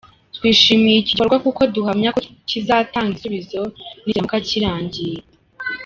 [0.35, 2.19] twishimiye iki gikorwa kuko duhamya ko
[2.49, 3.61] kizatanga igisubizo
[4.03, 5.19] nikiramuka kirangiye.